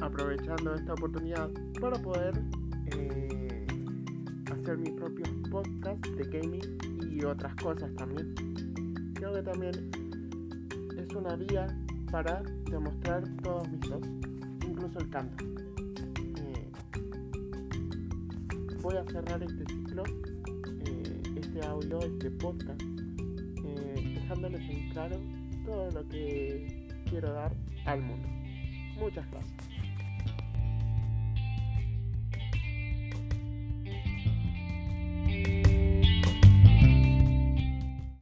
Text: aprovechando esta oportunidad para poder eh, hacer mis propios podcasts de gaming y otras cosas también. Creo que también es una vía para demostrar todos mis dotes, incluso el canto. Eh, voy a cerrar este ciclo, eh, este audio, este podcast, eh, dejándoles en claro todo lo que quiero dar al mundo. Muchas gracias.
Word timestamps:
aprovechando 0.00 0.74
esta 0.74 0.92
oportunidad 0.92 1.50
para 1.80 2.00
poder 2.00 2.40
eh, 2.86 3.66
hacer 4.50 4.78
mis 4.78 4.90
propios 4.92 5.28
podcasts 5.50 6.16
de 6.16 6.24
gaming 6.24 6.78
y 7.10 7.24
otras 7.24 7.54
cosas 7.56 7.94
también. 7.96 8.34
Creo 9.14 9.34
que 9.34 9.42
también 9.42 9.90
es 10.96 11.14
una 11.14 11.36
vía 11.36 11.66
para 12.10 12.42
demostrar 12.70 13.22
todos 13.42 13.68
mis 13.70 13.80
dotes, 13.80 14.10
incluso 14.66 14.98
el 14.98 15.10
canto. 15.10 15.44
Eh, 16.36 16.70
voy 18.82 18.96
a 18.96 19.04
cerrar 19.04 19.42
este 19.42 19.64
ciclo, 19.66 20.02
eh, 20.84 21.22
este 21.36 21.66
audio, 21.66 22.00
este 22.00 22.30
podcast, 22.30 22.82
eh, 23.64 24.12
dejándoles 24.14 24.60
en 24.68 24.90
claro 24.90 25.20
todo 25.64 25.90
lo 25.90 26.08
que 26.08 26.88
quiero 27.08 27.32
dar 27.32 27.52
al 27.84 28.02
mundo. 28.02 28.28
Muchas 28.98 29.30
gracias. 29.30 29.89